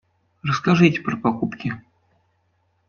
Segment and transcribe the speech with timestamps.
[0.41, 1.79] Расскажите про покупки.